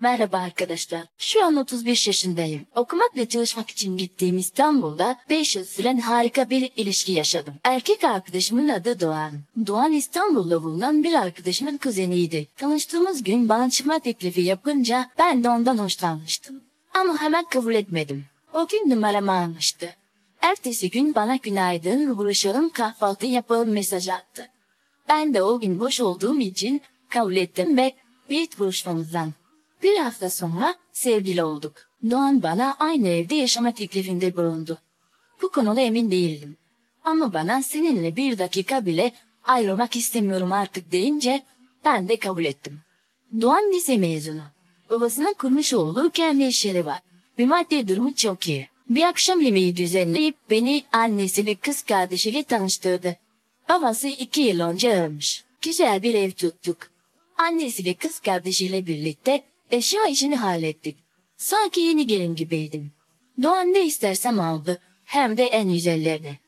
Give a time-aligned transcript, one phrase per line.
[0.00, 1.02] Merhaba arkadaşlar.
[1.18, 2.66] Şu an 35 yaşındayım.
[2.74, 7.54] Okumak ve çalışmak için gittiğim İstanbul'da 5 yıl süren harika bir ilişki yaşadım.
[7.64, 9.32] Erkek arkadaşımın adı Doğan.
[9.66, 12.46] Doğan İstanbul'da bulunan bir arkadaşımın kuzeniydi.
[12.56, 16.60] Tanıştığımız gün bana çıkma teklifi yapınca ben de ondan hoşlanmıştım.
[16.94, 18.24] Ama hemen kabul etmedim.
[18.54, 19.96] O gün numaramı almıştı.
[20.40, 24.48] Ertesi gün bana günaydın, buluşalım kahvaltı yapalım mesaj attı.
[25.08, 27.92] Ben de o gün boş olduğum için kabul ettim ve
[28.30, 29.32] bir buluşmamızdan
[29.86, 31.74] bir hafta sonra sevgili olduk.
[32.10, 34.78] Doğan bana aynı evde yaşama teklifinde bulundu.
[35.42, 36.56] Bu konuda emin değildim.
[37.04, 39.12] Ama bana seninle bir dakika bile
[39.44, 41.42] ayrılmak istemiyorum artık deyince
[41.84, 42.80] ben de kabul ettim.
[43.40, 44.42] Doğan lise mezunu.
[44.90, 46.98] Babasının kurmuş olduğu kendi işleri var.
[47.38, 48.68] Bir maddi durumu çok iyi.
[48.90, 53.16] Bir akşam yemeği düzenleyip beni annesiyle kız kardeşiyle tanıştırdı.
[53.68, 55.44] Babası iki yıl önce ölmüş.
[55.62, 56.78] Güzel bir ev tuttuk.
[57.38, 60.96] Annesiyle kız kardeşiyle birlikte Eşya işini hallettik.
[61.36, 62.92] Sanki yeni gelin gibiydim.
[63.42, 64.80] Doğan ne istersem aldı.
[65.04, 66.38] Hem de en güzellerini.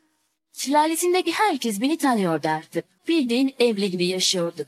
[0.53, 2.85] Sülalesindeki herkes beni tanıyordu artık.
[3.09, 4.67] Bildiğin evli gibi yaşıyorduk.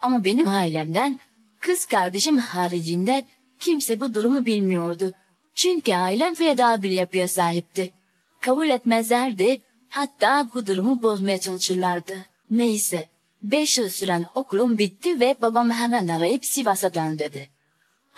[0.00, 1.20] Ama benim ailemden,
[1.60, 3.24] kız kardeşim haricinde
[3.58, 5.12] kimse bu durumu bilmiyordu.
[5.54, 7.92] Çünkü ailem feda bir yapıya sahipti.
[8.40, 12.26] Kabul etmezlerdi, hatta bu durumu bozmaya çalışırlardı.
[12.50, 13.08] Neyse,
[13.42, 17.48] beş yıl süren okulum bitti ve babam hemen arayıp Sivas'a dön dedi.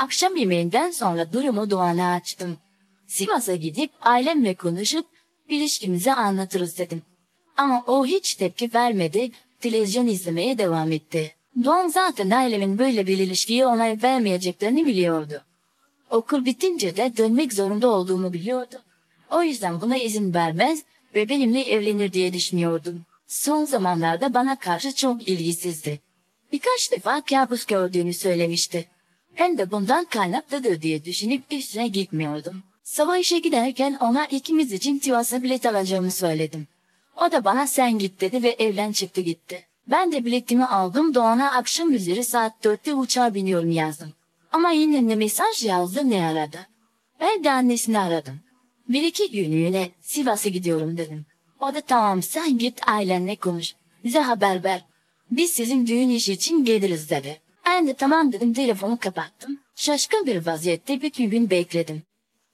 [0.03, 2.57] Akşam yemeğinden sonra durumu Doğan'a açtım.
[3.07, 5.07] Sivas'a gidip ailemle konuşup
[5.49, 7.03] ilişkimizi anlatırız dedim.
[7.57, 9.31] Ama o hiç tepki vermedi,
[9.61, 11.35] televizyon izlemeye devam etti.
[11.65, 15.43] Doğan zaten ailemin böyle bir ilişkiye onay vermeyeceklerini biliyordu.
[16.11, 18.77] Okul bitince de dönmek zorunda olduğumu biliyordu.
[19.31, 20.83] O yüzden buna izin vermez
[21.15, 23.03] ve benimle evlenir diye düşünüyordum.
[23.27, 26.01] Son zamanlarda bana karşı çok ilgisizdi.
[26.53, 28.92] Birkaç defa kabus gördüğünü söylemişti.
[29.35, 32.63] Hem de bundan kaynaklıdır diye düşünüp üstüne gitmiyordum.
[32.83, 36.67] Sabah işe giderken ona ikimiz için Sivas'a bilet alacağımı söyledim.
[37.17, 39.67] O da bana sen git dedi ve evden çıktı gitti.
[39.87, 44.13] Ben de biletimi aldım Doğan'a akşam üzeri saat dörtte uçağa biniyorum yazdım.
[44.53, 46.59] Ama yine ne mesaj yazdı ne aradı.
[47.21, 48.41] Ben de annesini aradım.
[48.89, 51.27] Bir iki günlüğüne Sivas'a gidiyorum dedim.
[51.61, 53.75] O da tamam sen git ailenle konuş.
[54.05, 54.85] Bize haber ver.
[55.31, 57.41] Biz sizin düğün işi için geliriz dedi.
[57.67, 59.61] Ben de tamam dedim telefonu kapattım.
[59.77, 62.03] Şaşkın bir vaziyette bütün gün bekledim.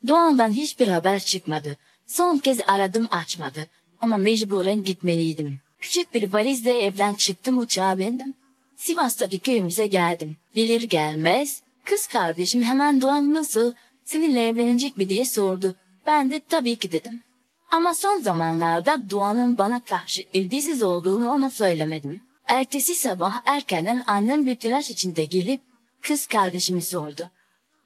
[0.08, 1.76] Doğan'dan hiçbir haber çıkmadı.
[2.06, 3.66] Son kez aradım açmadı.
[4.00, 5.60] Ama mecburen gitmeliydim.
[5.80, 8.34] Küçük bir valizle evden çıktım uçağa bindim.
[8.76, 10.36] Sivas'taki köyümüze geldim.
[10.54, 13.74] Gelir gelmez kız kardeşim hemen Doğan nasıl
[14.04, 15.74] seninle evlenecek mi diye sordu.
[16.06, 17.22] Ben de tabii ki dedim.
[17.70, 22.20] Ama son zamanlarda Doğan'ın bana karşı ilgisiz olduğunu ona söylemedim.
[22.48, 25.60] Ertesi sabah erkenden annem bir telaş içinde gelip
[26.03, 27.31] kız kardeşimi sordu.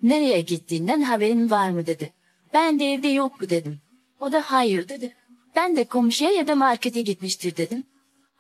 [0.03, 2.13] Nereye gittiğinden haberin var mı dedi.
[2.55, 3.81] Ben de evde yok mu dedim.
[4.21, 5.17] O da hayır dedi.
[5.57, 7.85] Ben de komşuya ya da markete gitmiştir dedim.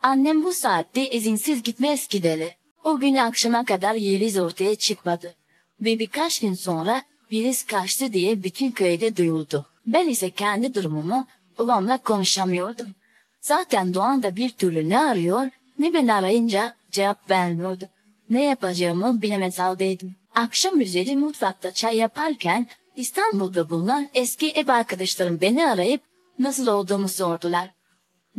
[0.02, 2.56] Annem bu saatte izinsiz gitmez ki dedi.
[2.84, 5.34] O gün akşama kadar Yeliz ortaya çıkmadı.
[5.80, 9.66] Ve birkaç gün sonra Yeliz kaçtı diye bütün köyde duyuldu.
[9.86, 11.26] Ben ise kendi durumumu
[11.58, 12.88] babamla konuşamıyordum.
[13.40, 17.88] Zaten Doğan da bir türlü ne arıyor ne beni arayınca cevap vermiyordu.
[18.30, 20.16] Ne yapacağımı bilemez haldeydim.
[20.34, 22.66] Akşam üzeri mutfakta çay yaparken
[22.96, 26.02] İstanbul'da bulunan eski ev arkadaşlarım beni arayıp
[26.38, 27.70] nasıl olduğumu sordular.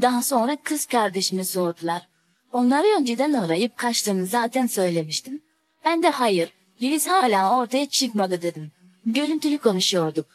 [0.02, 2.08] Daha sonra kız kardeşimi sordular.
[2.52, 5.42] Onları önceden arayıp kaçtığımı zaten söylemiştim.
[5.86, 8.72] Ben de hayır, Yeliz hala ortaya çıkmadı dedim.
[9.06, 10.26] Görüntülü konuşuyorduk.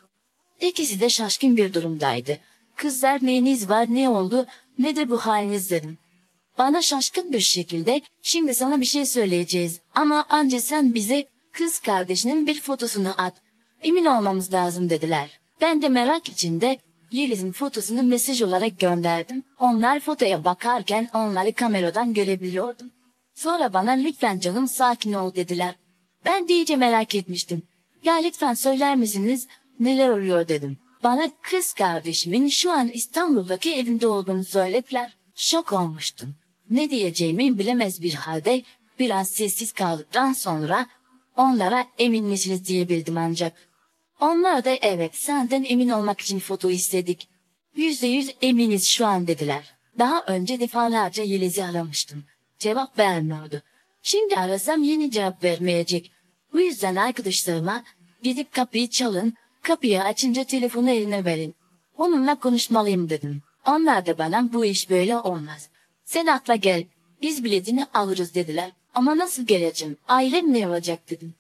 [0.61, 2.39] İkisi de şaşkın bir durumdaydı.
[2.77, 4.47] Kızlar neyiniz var ne oldu
[4.79, 5.99] ne de bu haliniz dedim.
[6.59, 12.47] Bana şaşkın bir şekilde şimdi sana bir şey söyleyeceğiz ama anca sen bize kız kardeşinin
[12.47, 13.35] bir fotosunu at.
[13.83, 15.41] Emin olmamız lazım dediler.
[15.61, 16.79] Ben de merak içinde
[17.11, 19.45] Yeliz'in fotosunu mesaj olarak gönderdim.
[19.59, 22.91] Onlar fotoya bakarken onları kameradan görebiliyordum.
[23.35, 25.75] Sonra bana lütfen canım sakin ol dediler.
[26.25, 27.63] Ben de iyice merak etmiştim.
[28.05, 29.47] Ya lütfen söyler misiniz
[29.81, 30.79] neler oluyor dedim.
[31.05, 35.17] Bana kız kardeşimin şu an İstanbul'daki evinde olduğunu söylediler.
[35.35, 36.35] Şok olmuştum.
[36.71, 38.63] Ne diyeceğimi bilemez bir halde
[38.99, 40.87] biraz sessiz kaldıktan sonra
[41.37, 43.69] onlara emin misiniz diyebildim ancak.
[44.21, 47.29] Onlar da evet senden emin olmak için foto istedik.
[47.77, 49.75] Yüzde yüz eminiz şu an dediler.
[49.99, 52.25] Daha önce defalarca Yeliz'i aramıştım.
[52.59, 53.63] Cevap vermiyordu.
[54.03, 56.13] Şimdi arasam yeni cevap vermeyecek.
[56.53, 57.85] Bu yüzden arkadaşlarıma
[58.23, 61.55] gidip kapıyı çalın, kapıyı açınca telefonu eline verin.
[61.97, 63.43] Onunla konuşmalıyım dedim.
[63.67, 65.69] Onlar da bana bu iş böyle olmaz.
[66.09, 66.85] Sen atla gel.
[67.23, 68.71] Biz biletini alırız dediler.
[68.95, 69.97] Ama nasıl geleceğim?
[70.09, 71.35] Ailem ne olacak dedim.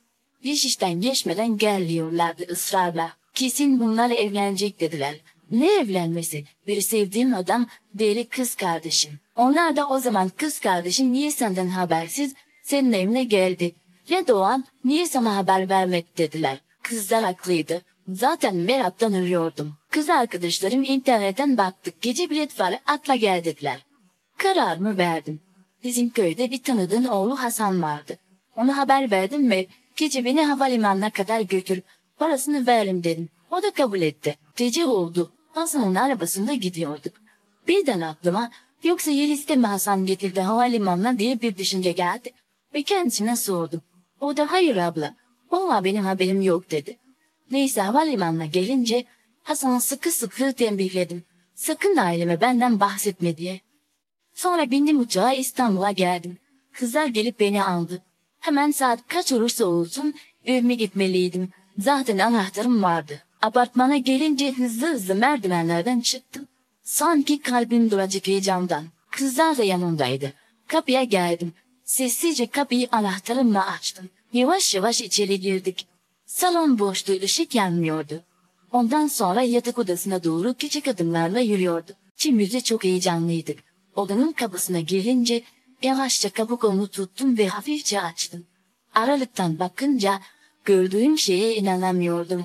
[0.44, 3.12] Bir işten geçmeden gel diyorlardı ısrarla.
[3.34, 5.14] Kesin bunlar evlenecek dediler.
[5.50, 6.44] Ne evlenmesi?
[6.66, 7.66] Bir sevdiğim adam,
[7.98, 9.12] diğeri kız kardeşim.
[9.36, 13.74] Onlar da o zaman kız kardeşim niye senden habersiz senin evine geldi.
[14.08, 16.58] Ya Doğan niye sana haber vermedi dediler.
[16.82, 17.82] Kızlar haklıydı.
[18.08, 19.74] Zaten meraktan ölüyordum.
[19.90, 23.87] Kız arkadaşlarım internetten baktık gece bilet var atla gel dediler.
[24.38, 25.40] Kararımı verdim.
[25.84, 28.18] Bizim köyde bir tanıdığın oğlu Hasan vardı.
[28.56, 31.82] Ona haber verdim ve gece beni havalimanına kadar götür.
[32.18, 33.28] Parasını verim dedim.
[33.50, 34.38] O da kabul etti.
[34.56, 35.32] Gece oldu.
[35.52, 37.12] Hasan'ın arabasında gidiyorduk.
[37.68, 38.50] Birden aklıma
[38.82, 42.30] yoksa Yeliz'de mi Hasan getirdi havalimanına diye bir düşünce geldi.
[42.74, 43.82] Ve kendisine sordum.
[44.20, 45.14] O da hayır abla.
[45.50, 46.98] Valla benim haberim yok dedi.
[47.50, 49.04] Neyse havalimanına gelince
[49.42, 51.24] Hasan'ı sıkı sıkı tembihledim.
[51.54, 53.60] Sakın aileme benden bahsetme diye.
[54.38, 56.38] Sonra bindim uçağa İstanbul'a geldim.
[56.72, 58.02] Kızlar gelip beni aldı.
[58.40, 60.14] Hemen saat kaç olursa olsun
[60.44, 61.48] evime gitmeliydim.
[61.78, 63.22] Zaten anahtarım vardı.
[63.42, 66.48] Apartmana gelince hızlı hızlı merdivenlerden çıktım.
[66.82, 68.84] Sanki kalbim duracak heyecandan.
[69.10, 70.32] Kızlar da yanımdaydı.
[70.66, 71.52] Kapıya geldim.
[71.84, 74.10] Sessizce kapıyı anahtarımla açtım.
[74.32, 75.86] Yavaş yavaş içeri girdik.
[76.26, 78.22] Salon boştu, ışık yanmıyordu.
[78.72, 81.92] Ondan sonra yatak odasına doğru küçük adımlarla yürüyordu.
[82.14, 83.67] İkimiz çok heyecanlıydık.
[83.98, 85.42] Odanın kapısına girince
[85.82, 88.46] yavaşça kapı kolunu tuttum ve hafifçe açtım.
[88.94, 90.20] Aralıktan bakınca
[90.64, 92.44] gördüğüm şeye inanamıyordum.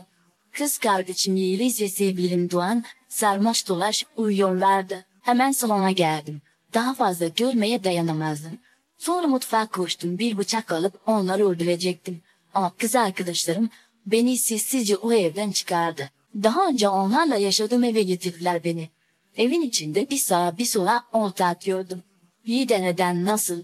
[0.52, 5.06] Kız kardeşim Yeliz ve sevgilim Doğan sarmaş dolaş uyuyorlardı.
[5.22, 6.42] Hemen salona geldim.
[6.74, 8.60] Daha fazla görmeye dayanamazdım.
[8.98, 12.22] Sonra mutfağa koştum bir bıçak alıp onları öldürecektim.
[12.54, 13.70] Ama kız arkadaşlarım
[14.06, 16.10] beni sessizce o evden çıkardı.
[16.44, 18.90] Daha önce onlarla yaşadığım eve getirdiler beni.
[19.38, 22.04] Evin içinde bir sağa bir sola olta atıyordum.
[22.46, 23.64] İyi de neden nasıl?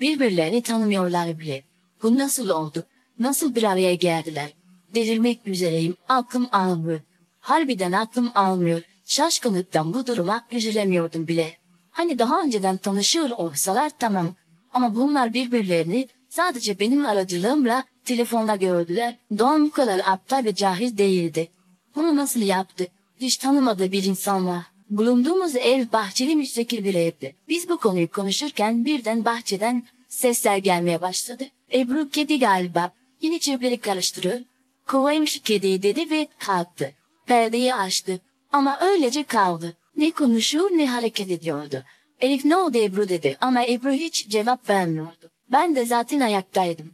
[0.00, 1.62] Birbirlerini tanımıyorlar bile.
[2.02, 2.86] Bu nasıl oldu?
[3.18, 4.52] Nasıl bir araya geldiler?
[4.94, 5.96] Delirmek üzereyim.
[6.08, 7.00] Aklım almıyor.
[7.40, 8.82] Harbiden aklım almıyor.
[9.04, 11.56] Şaşkınlıktan bu duruma üzülemiyordum bile.
[11.90, 14.34] Hani daha önceden tanışıyor olsalar tamam.
[14.72, 19.18] Ama bunlar birbirlerini sadece benim aracılığımla telefonda gördüler.
[19.38, 21.48] Doğan bu kadar aptal ve cahil değildi.
[21.94, 22.86] Bunu nasıl yaptı?
[23.20, 24.75] Hiç tanımadığı bir insanla.
[24.90, 27.36] Bulunduğumuz ev bahçeli müstakil bir evdi.
[27.48, 31.44] Biz bu konuyu konuşurken birden bahçeden sesler gelmeye başladı.
[31.72, 32.92] Ebru kedi galiba.
[33.20, 34.40] Yine çöpleri karıştırıyor.
[34.86, 36.92] Kovayım şu kediyi dedi ve kalktı.
[37.26, 38.20] Perdeyi açtı.
[38.52, 39.76] Ama öylece kaldı.
[39.96, 41.84] Ne konuşuyor ne hareket ediyordu.
[42.20, 45.30] Elif ne oldu Ebru dedi ama Ebru hiç cevap vermiyordu.
[45.52, 46.90] Ben de zaten ayaktaydım.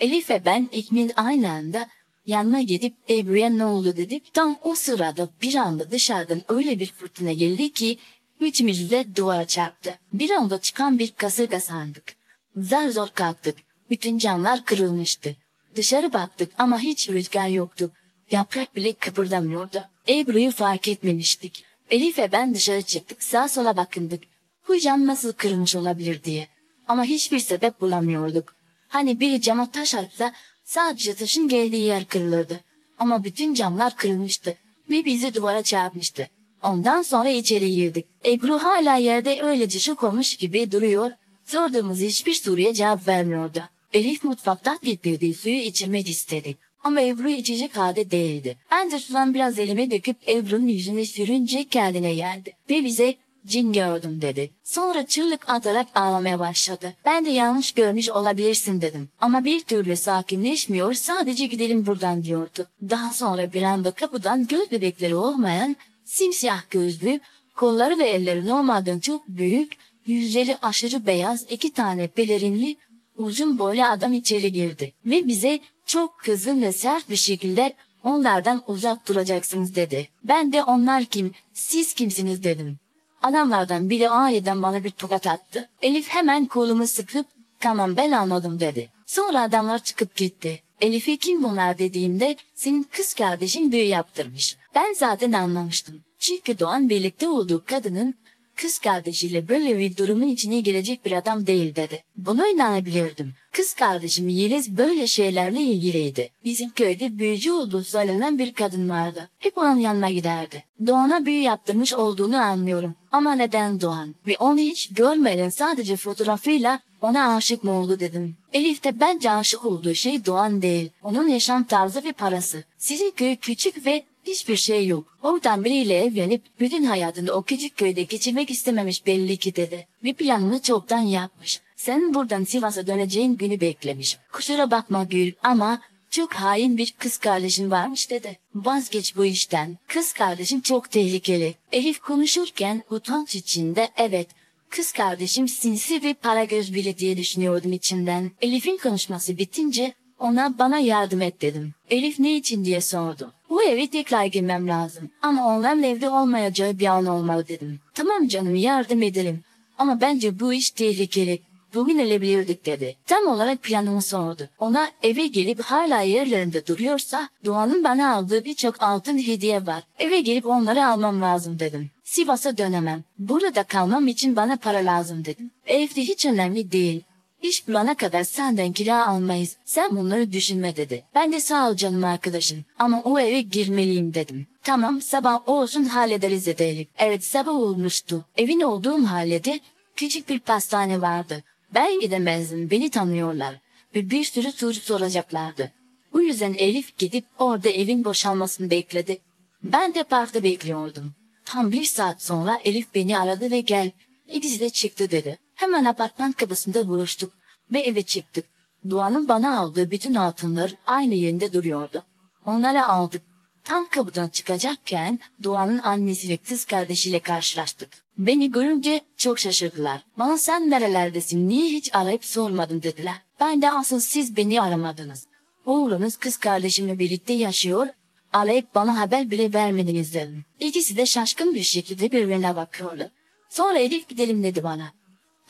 [0.00, 1.86] Elif ve ben ikimiz aynı anda
[2.26, 4.34] yanına gidip Ebru'ya ne oldu dedik.
[4.34, 7.98] Tam o sırada bir anda dışarıdan öyle bir fırtına geldi ki
[8.40, 9.98] üçümüz de duvara çarptı.
[10.12, 12.16] Bir anda çıkan bir kasırga sandık.
[12.56, 13.56] Zar zor kalktık.
[13.90, 15.36] Bütün camlar kırılmıştı.
[15.76, 17.90] Dışarı baktık ama hiç rüzgar yoktu.
[18.30, 19.84] Yaprak bile kıpırdamıyordu.
[20.08, 21.64] Ebru'yu fark etmemiştik.
[21.90, 24.22] Elif ve ben dışarı çıktık sağa sola bakındık.
[24.68, 26.48] Bu cam nasıl kırılmış olabilir diye.
[26.88, 28.54] Ama hiçbir sebep bulamıyorduk.
[28.88, 30.32] Hani bir cama taş atsa
[30.70, 32.60] sadece taşın geldiği yer kırılırdı.
[32.98, 34.56] Ama bütün camlar kırılmıştı
[34.90, 36.28] ve bizi duvara çarpmıştı.
[36.62, 38.06] Ondan sonra içeri girdik.
[38.26, 41.10] Ebru hala yerde öylece şok olmuş gibi duruyor.
[41.44, 43.62] Sorduğumuz hiçbir soruya cevap vermiyordu.
[43.92, 46.56] Elif mutfaktan getirdiği suyu içirmek istedi.
[46.84, 48.56] Ama Ebru içecek halde değildi.
[48.70, 52.52] Ben de sudan biraz elime döküp Ebru'nun yüzüne sürünce kendine geldi.
[52.70, 53.14] Ve bize
[53.46, 54.50] cin gördüm dedi.
[54.64, 56.94] Sonra çığlık atarak ağlamaya başladı.
[57.04, 59.08] Ben de yanlış görmüş olabilirsin dedim.
[59.20, 62.66] Ama bir türlü sakinleşmiyor sadece gidelim buradan diyordu.
[62.82, 67.20] Daha sonra bir anda kapıdan göz bebekleri olmayan simsiyah gözlü,
[67.56, 69.72] kolları ve elleri normalden çok büyük,
[70.06, 72.76] yüzleri aşırı beyaz iki tane pelerinli
[73.16, 74.92] uzun boylu adam içeri girdi.
[75.06, 80.08] Ve bize çok kızgın ve sert bir şekilde onlardan uzak duracaksınız dedi.
[80.24, 82.78] Ben de onlar kim, siz kimsiniz dedim.
[83.22, 85.68] Adamlardan biri aniden bana bir tokat attı.
[85.82, 87.26] Elif hemen kolumu sıkıp
[87.60, 88.88] tamam ben anladım dedi.
[89.06, 90.62] Sonra adamlar çıkıp gitti.
[90.80, 94.56] Elif'e kim bunlar dediğimde senin kız kardeşin büyü yaptırmış.
[94.74, 96.04] Ben zaten anlamıştım.
[96.18, 98.14] Çünkü Doğan birlikte olduğu kadının
[98.60, 102.02] kız kardeşiyle böyle bir durumun içine girecek bir adam değil dedi.
[102.16, 103.34] Buna inanabilirdim.
[103.52, 106.30] Kız kardeşim Yeliz böyle şeylerle ilgiliydi.
[106.44, 109.28] Bizim köyde büyücü olduğu söylenen bir kadın vardı.
[109.38, 110.64] Hep onun yanına giderdi.
[110.86, 112.94] Doğan'a büyü yaptırmış olduğunu anlıyorum.
[113.12, 114.14] Ama neden Doğan?
[114.26, 118.36] Ve onu hiç görmeden sadece fotoğrafıyla ona aşık mı oldu dedim.
[118.52, 120.90] Elif de bence aşık olduğu şey Doğan değil.
[121.02, 122.64] Onun yaşam tarzı ve parası.
[122.78, 125.18] Sizin köy küçük ve hiçbir şey yok.
[125.22, 129.86] Oradan biriyle evlenip bütün hayatını o küçük köyde geçirmek istememiş belli ki dedi.
[130.04, 131.60] Bir planını çoktan yapmış.
[131.76, 134.18] Sen buradan Sivas'a döneceğin günü beklemiş.
[134.32, 138.38] Kusura bakma Gül ama Çok hain bir kız kardeşin varmış dedi.
[138.54, 139.78] Vazgeç bu işten.
[139.86, 141.54] Kız kardeşim çok tehlikeli.
[141.72, 144.28] Elif konuşurken utanç içinde evet
[144.70, 148.30] Kız kardeşim sinsi ve para göz biri diye düşünüyordum içinden.
[148.40, 151.74] Elif'in konuşması bitince ona bana yardım et dedim.
[151.90, 153.32] Elif ne için diye sordu.
[153.50, 155.10] Bu eve tekrar girmem lazım.
[155.22, 157.80] Ama onların evde olmayacağı bir an olmalı dedim.
[157.94, 159.40] Tamam canım yardım edelim.
[159.78, 161.42] Ama bence bu iş tehlikeli.
[161.74, 162.96] Bugün ölebilirdik dedi.
[163.06, 164.48] Tam olarak planımı sordu.
[164.58, 169.82] Ona eve gelip hala yerlerinde duruyorsa Doğan'ın bana aldığı birçok altın hediye var.
[169.98, 171.90] Eve gelip onları almam lazım dedim.
[172.04, 173.04] Sivas'a dönemem.
[173.18, 175.50] Burada kalmam için bana para lazım dedim.
[175.66, 177.02] Evde hiç önemli değil.
[177.42, 179.56] İş bulana kadar senden kira almayız.
[179.64, 181.04] Sen bunları düşünme dedi.
[181.14, 182.64] Ben de sağ ol canım arkadaşım.
[182.78, 184.46] Ama o eve girmeliyim dedim.
[184.62, 188.24] Tamam sabah olsun hallederiz dedi Evet sabah olmuştu.
[188.36, 189.60] Evin olduğum mahallede
[189.96, 191.42] küçük bir pastane vardı.
[191.74, 193.54] Ben gidemezdim beni tanıyorlar.
[193.94, 195.72] Ve bir sürü soru soracaklardı.
[196.12, 199.18] Bu yüzden Elif gidip orada evin boşalmasını bekledi.
[199.62, 201.12] Ben de parkta bekliyordum.
[201.44, 203.90] Tam bir saat sonra Elif beni aradı ve gel.
[204.28, 205.38] İkisi de çıktı dedi.
[205.70, 207.32] Hemen apartman kapısında buluştuk
[207.72, 208.44] ve eve çıktık.
[208.90, 212.02] Doğan'ın bana aldığı bütün altınlar aynı yerinde duruyordu.
[212.46, 213.22] Onları aldık.
[213.64, 217.88] Tam kapıdan çıkacakken Doğan'ın annesi ve kız kardeşiyle karşılaştık.
[218.18, 220.04] Beni görünce çok şaşırdılar.
[220.18, 223.22] Bana sen nerelerdesin, niye hiç arayıp sormadın dediler.
[223.40, 225.26] Ben de asıl siz beni aramadınız.
[225.66, 227.86] Oğlunuz kız kardeşimle birlikte yaşıyor,
[228.32, 230.44] arayıp bana haber bile vermediniz dedim.
[230.60, 233.10] İkisi de şaşkın bir şekilde birbirine bakıyordu.
[233.50, 234.99] Sonra Elif gidelim dedi bana.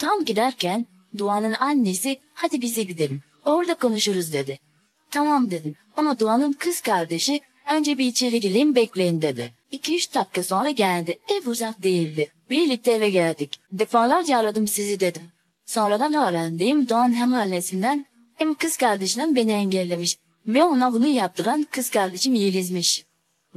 [0.00, 0.86] Tam giderken
[1.18, 3.22] Doğan'ın annesi hadi bize gidelim.
[3.44, 4.58] Orada konuşuruz dedi.
[5.10, 7.40] Tamam dedim ama Doğan'ın kız kardeşi
[7.72, 9.52] önce bir içeri gireyim bekleyin dedi.
[9.70, 11.18] İki üç dakika sonra geldi.
[11.28, 12.32] Ev uzak değildi.
[12.50, 13.60] Birlikte eve geldik.
[13.72, 15.22] Defalarca aradım sizi dedim.
[15.66, 20.16] Sonradan öğrendiğim Doğan hem annesinden hem kız kardeşinden beni engellemiş.
[20.46, 23.04] Ve ona bunu yaptıran kız kardeşim Yeliz'miş.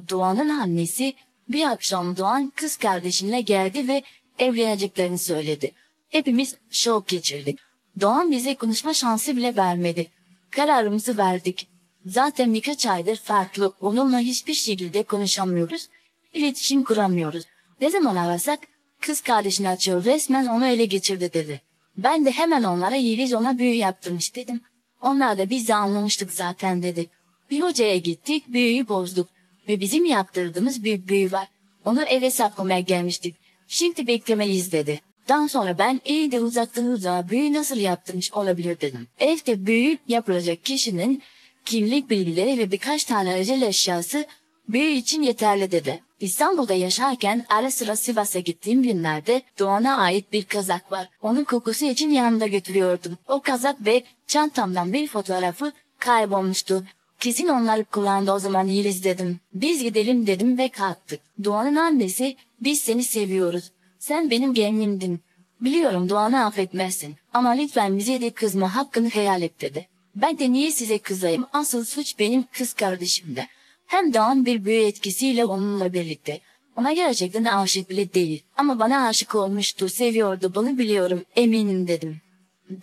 [0.10, 1.14] Doğan'ın annesi
[1.50, 4.04] bir akşam Doğan kız kardeşinle geldi ve
[4.40, 5.72] evleneceklerini söyledi.
[6.14, 7.60] Hepimiz şok geçirdik.
[8.02, 10.08] Doğan bize konuşma şansı bile vermedi.
[10.52, 11.68] Kararımızı verdik.
[12.06, 13.74] Zaten birkaç aydır farklı.
[13.82, 15.88] Onunla hiçbir şekilde konuşamıyoruz.
[16.34, 17.44] İletişim kuramıyoruz.
[17.82, 18.60] Ne zaman arasak
[19.02, 21.62] kız kardeşini açıyor resmen onu ele geçirdi dedi.
[21.98, 24.62] Ben de hemen onlara Yeliz ona büyü yaptırmış dedim.
[25.02, 27.10] Onlar da biz de anlamıştık zaten dedi.
[27.52, 29.30] Bir hocaya gittik büyüyü bozduk.
[29.68, 31.48] Ve bizim yaptırdığımız bir büyü var.
[31.86, 33.36] Onu eve saklamaya gelmiştik.
[33.68, 35.02] Şimdi beklemeliyiz dedi.
[35.30, 39.08] Daha sonra ben iyi de uzaktan uzağa büyü nasıl yaptırmış olabilir dedim.
[39.20, 41.24] Evde büyü yapılacak kişinin
[41.66, 44.26] kimlik bilgileri ve birkaç tane özel eşyası
[44.70, 46.04] büyü için yeterli dedi.
[46.20, 51.10] İstanbul'da yaşarken ara sıra Sivas'a gittiğim günlerde Doğan'a ait bir kazak var.
[51.22, 53.18] Onun kokusu için yanımda götürüyordum.
[53.28, 56.84] O kazak ve çantamdan bir fotoğrafı kaybolmuştu.
[57.20, 59.40] Kesin onları kullandı o zaman Yeliz dedim.
[59.54, 61.20] Biz gidelim dedim ve kalktık.
[61.44, 63.72] Doğan'ın annesi biz seni seviyoruz.
[64.04, 65.20] Sen benim gelinimdin.
[65.62, 67.16] Biliyorum Doğan'ı affetmezsin.
[67.34, 69.88] Ama lütfen bize de kızma hakkını hayal et dedi.
[70.16, 71.46] Ben de niye size kızayım?
[71.54, 73.48] Asıl suç benim kız kardeşimde.
[73.86, 76.40] Hem Doğan bir büyü etkisiyle onunla birlikte.
[76.76, 78.44] Ona gerçekten aşık bile değil.
[78.58, 82.22] Ama bana aşık olmuştu, seviyordu, bunu biliyorum, eminim dedim.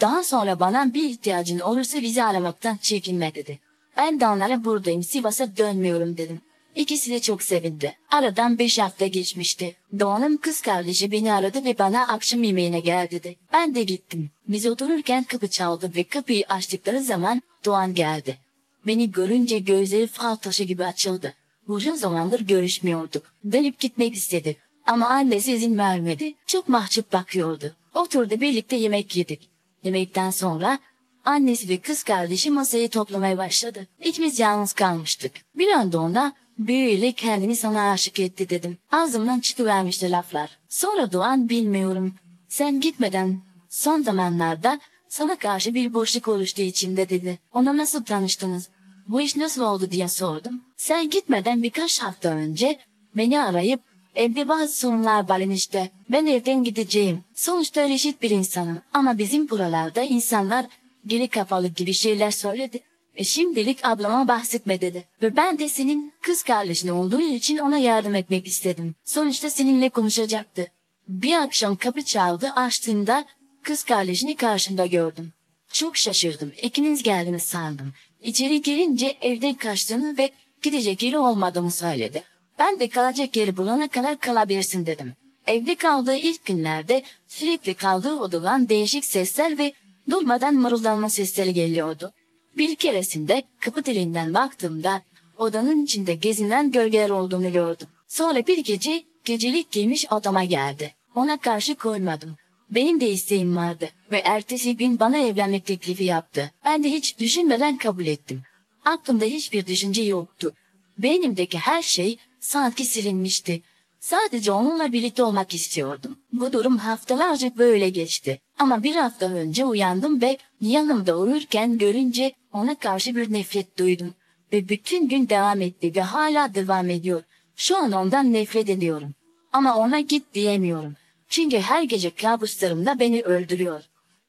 [0.00, 3.59] Daha sonra bana bir ihtiyacın olursa bizi aramaktan çekinme dedi.
[3.97, 6.41] Ben de onlara buradayım, Sivas'a dönmüyorum dedim.
[6.75, 7.97] İkisi de çok sevindi.
[8.11, 9.77] Aradan beş hafta geçmişti.
[9.99, 13.37] Doğan'ın kız kardeşi beni aradı ve bana akşam yemeğine gel dedi.
[13.53, 14.31] Ben de gittim.
[14.49, 18.39] Biz otururken kapı çaldı ve kapıyı açtıkları zaman Doğan geldi.
[18.87, 21.35] Beni görünce gözleri fal taşı gibi açıldı.
[21.67, 23.35] Uzun zamandır görüşmüyorduk.
[23.53, 24.57] Dönüp gitmek istedi.
[24.87, 26.35] Ama annesi izin vermedi.
[26.47, 27.77] Çok mahcup bakıyordu.
[27.95, 29.50] Oturdu birlikte yemek yedik.
[29.85, 30.79] Yemekten sonra
[31.25, 33.87] annesi ve kız kardeşi masayı toplamaya başladı.
[34.05, 35.33] İkimiz yalnız kalmıştık.
[35.55, 36.33] Bir anda ona
[36.67, 38.79] büyüyle kendini sana aşık etti dedim.
[38.93, 40.59] Ağzımdan çıkıvermişti laflar.
[40.69, 42.14] Sonra Doğan bilmiyorum.
[42.49, 47.38] Sen gitmeden son zamanlarda sana karşı bir boşluk oluştu içimde dedi.
[47.52, 48.69] Ona nasıl tanıştınız?
[49.09, 50.61] Bu iş nasıl oldu diye sordum.
[50.76, 52.79] Sen gitmeden birkaç hafta önce
[53.17, 53.81] beni arayıp
[54.14, 55.90] evde bazı sorunlar var enişte.
[56.11, 57.25] Ben evden gideceğim.
[57.35, 58.79] Sonuçta reşit bir insanım.
[58.93, 60.67] Ama bizim buralarda insanlar
[61.07, 62.81] geri kafalı gibi şeyler söyledi.
[63.21, 65.05] E şimdilik ablama bahsetme dedi.
[65.23, 68.95] Ve ben de senin kız kardeşin olduğu için ona yardım etmek istedim.
[69.05, 70.67] Sonuçta seninle konuşacaktı.
[71.09, 73.25] Bir akşam kapı çaldı açtığında
[73.62, 75.33] kız kardeşini karşımda gördüm.
[75.73, 76.53] Çok şaşırdım.
[76.62, 77.93] İkiniz geldiniz sandım.
[78.23, 80.31] İçeri girince evden kaçtığını ve
[80.62, 82.23] gidecek yeri olmadığını söyledi.
[82.59, 85.12] Ben de kalacak yeri bulana kadar kalabilirsin dedim.
[85.47, 89.73] Evde kaldığı ilk günlerde sürekli kaldığı odadan değişik sesler ve
[90.11, 92.12] durmadan mırıldanma sesleri geliyordu.
[92.57, 95.02] Bir keresinde kapı dilinden baktığımda
[95.38, 97.88] odanın içinde gezinen gölgeler olduğunu gördüm.
[98.09, 100.95] Sonra bir gece gecelik giymiş odama geldi.
[101.14, 102.37] Ona karşı koymadım.
[102.71, 106.50] Benim de isteğim vardı ve ertesi gün bana evlenmek teklifi yaptı.
[106.64, 108.42] Ben de hiç düşünmeden kabul ettim.
[108.85, 110.52] Aklımda hiçbir düşünce yoktu.
[110.99, 113.62] Beynimdeki her şey sanki silinmişti.
[114.00, 116.19] Sadece onunla birlikte olmak istiyordum.
[116.33, 118.40] Bu durum haftalarca böyle geçti.
[118.59, 124.14] Ama bir hafta önce uyandım ve yanımda uyurken görünce ona karşı bir nefret duydum.
[124.52, 127.23] Ve bütün gün devam etti ve hala devam ediyor.
[127.57, 129.14] Şu an ondan nefret ediyorum.
[129.52, 130.95] Ama ona git diyemiyorum.
[131.28, 133.83] Çünkü her gece kabuslarımda beni öldürüyor.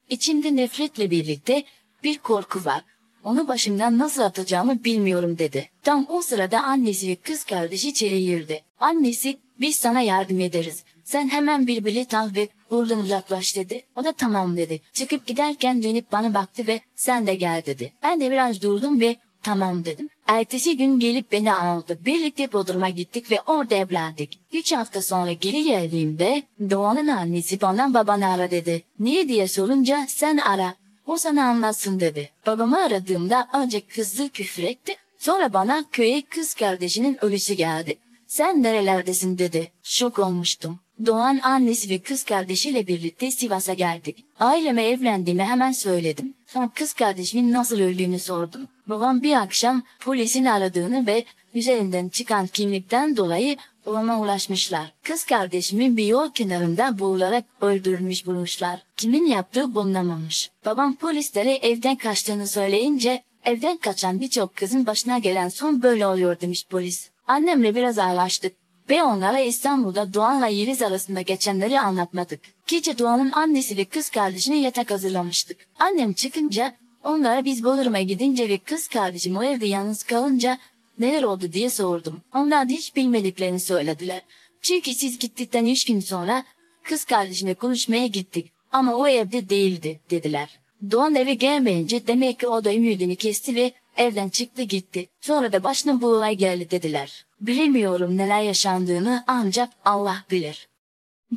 [0.10, 1.64] İçimde nefretle birlikte
[2.04, 2.84] bir korku var.
[3.24, 5.70] Onu başımdan nasıl atacağımı bilmiyorum dedi.
[5.84, 8.64] Tam o sırada annesi ve kız kardeşi içeri girdi.
[8.80, 10.84] Annesi biz sana yardım ederiz.
[11.12, 13.84] Sen hemen bir bilet al ve buradan uzaklaş dedi.
[13.96, 14.82] O da tamam dedi.
[14.94, 17.94] Çıkıp giderken dönüp bana baktı ve sen de gel dedi.
[18.04, 20.10] Ben de biraz durdum ve tamam dedim.
[20.28, 22.00] Ertesi gün gelip beni aldı.
[22.06, 24.40] Birlikte Bodrum'a gittik ve orada evlendik.
[24.54, 28.84] Üç hafta sonra geri geldiğimde Doğan'ın annesi bana babanı ara dedi.
[29.00, 30.76] Niye diye sorunca sen ara.
[31.08, 32.30] O sana anlatsın dedi.
[32.48, 34.96] Babamı aradığımda önce kızdı küfür etti.
[35.18, 37.98] Sonra bana köye kız kardeşinin ölüsü geldi.
[38.28, 39.72] Sen nerelerdesin dedi.
[39.84, 40.80] Şok olmuştum.
[41.06, 44.26] Doğan annesi ve kız kardeşiyle birlikte Sivas'a geldik.
[44.40, 46.34] Aileme evlendiğimi hemen söyledim.
[46.48, 48.68] Sonra kız kardeşimin nasıl öldüğünü sordum.
[48.88, 54.94] Babam bir akşam polisin aradığını ve üzerinden çıkan kimlikten dolayı ona ulaşmışlar.
[55.04, 58.84] Kız kardeşimin bir yol kenarında boğularak öldürülmüş bulmuşlar.
[58.98, 60.50] Kimin yaptığı bulunamamış.
[60.66, 66.66] Babam polislere evden kaçtığını söyleyince evden kaçan birçok kızın başına gelen son böyle oluyor demiş
[66.70, 67.10] polis.
[67.28, 68.61] Annemle biraz ağlaştık
[68.92, 72.40] ve onlara İstanbul'da Doğan'la Yeliz arasında geçenleri anlatmadık.
[72.68, 75.58] Gece Doğan'ın annesi ve kız kardeşine yatak hazırlamıştık.
[75.80, 80.58] Annem çıkınca onlara biz Bodrum'a gidince ve kız kardeşim o evde yalnız kalınca
[81.00, 82.22] neler oldu diye sordum.
[82.36, 84.22] Onlar da hiç bilmediklerini söylediler.
[84.62, 86.44] Çünkü siz gittikten üç gün sonra
[86.84, 90.60] kız kardeşine konuşmaya gittik ama o evde değildi dediler.
[90.92, 95.10] Doğan eve gelmeyince demek ki o da ümidini kesti ve evden çıktı gitti.
[95.22, 97.26] Sonra da başına bu olay geldi dediler.
[97.42, 100.70] Bilemiyorum neler yaşandığını ancak Allah bilir.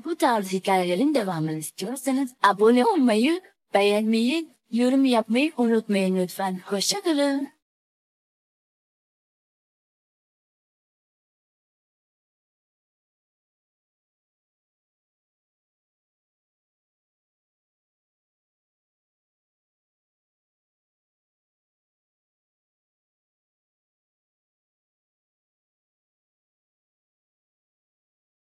[0.04, 3.40] Bu tarz hikayelerin devamını istiyorsanız abone olmayı,
[3.74, 6.60] beğenmeyi, yorum yapmayı unutmayın lütfen.
[6.64, 7.53] Hoşçakalın.